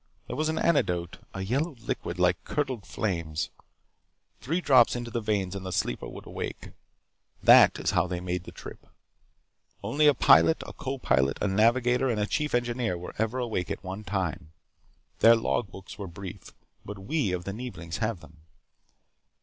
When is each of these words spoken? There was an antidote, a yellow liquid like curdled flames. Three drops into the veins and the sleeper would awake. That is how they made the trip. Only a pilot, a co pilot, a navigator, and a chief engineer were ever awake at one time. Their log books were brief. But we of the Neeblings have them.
There 0.25 0.35
was 0.35 0.49
an 0.49 0.57
antidote, 0.57 1.19
a 1.31 1.41
yellow 1.41 1.75
liquid 1.77 2.17
like 2.17 2.43
curdled 2.43 2.87
flames. 2.87 3.51
Three 4.39 4.59
drops 4.59 4.95
into 4.95 5.11
the 5.11 5.21
veins 5.21 5.55
and 5.55 5.63
the 5.63 5.71
sleeper 5.71 6.07
would 6.09 6.25
awake. 6.25 6.71
That 7.43 7.77
is 7.77 7.91
how 7.91 8.07
they 8.07 8.19
made 8.19 8.45
the 8.45 8.51
trip. 8.51 8.87
Only 9.83 10.07
a 10.07 10.15
pilot, 10.15 10.63
a 10.65 10.73
co 10.73 10.97
pilot, 10.97 11.37
a 11.39 11.47
navigator, 11.47 12.09
and 12.09 12.19
a 12.19 12.25
chief 12.25 12.55
engineer 12.55 12.97
were 12.97 13.13
ever 13.19 13.37
awake 13.37 13.69
at 13.69 13.83
one 13.83 14.03
time. 14.03 14.51
Their 15.19 15.35
log 15.35 15.69
books 15.69 15.99
were 15.99 16.07
brief. 16.07 16.51
But 16.83 16.97
we 16.97 17.31
of 17.31 17.43
the 17.43 17.53
Neeblings 17.53 17.97
have 17.97 18.21
them. 18.21 18.37